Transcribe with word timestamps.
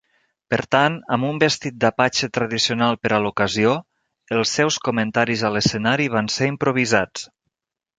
Per 0.53 0.57
tant, 0.75 0.95
amb 1.17 1.27
un 1.27 1.41
vestit 1.43 1.77
d'apatxe 1.83 2.31
tradicional 2.39 2.99
per 3.03 3.13
a 3.19 3.21
l'ocasió, 3.27 3.77
els 4.41 4.57
seus 4.59 4.83
comentaris 4.91 5.49
a 5.51 5.57
l'escenari 5.59 6.13
van 6.19 6.37
ser 6.41 6.55
improvisats. 6.59 7.33